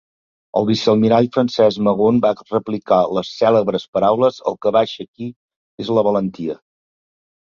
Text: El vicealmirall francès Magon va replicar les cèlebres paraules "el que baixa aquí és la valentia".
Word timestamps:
El 0.59 0.63
vicealmirall 0.67 1.27
francès 1.33 1.75
Magon 1.87 2.21
va 2.23 2.31
replicar 2.37 2.97
les 3.17 3.33
cèlebres 3.41 3.85
paraules 3.97 4.39
"el 4.53 4.57
que 4.67 4.71
baixa 4.79 5.05
aquí 5.05 5.29
és 5.85 5.93
la 5.99 6.05
valentia". 6.09 6.57